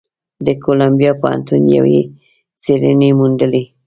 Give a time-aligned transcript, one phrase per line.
[0.45, 2.01] د کولمبیا پوهنتون یوې
[2.61, 3.63] څېړنې موندلې،